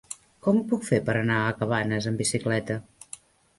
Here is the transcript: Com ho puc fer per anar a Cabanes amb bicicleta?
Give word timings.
Com 0.45 0.61
ho 0.61 0.63
puc 0.71 0.87
fer 0.87 0.99
per 1.09 1.15
anar 1.19 1.37
a 1.43 1.53
Cabanes 1.61 2.09
amb 2.13 2.25
bicicleta? 2.25 2.81